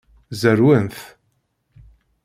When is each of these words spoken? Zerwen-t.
Zerwen-t. 0.39 0.97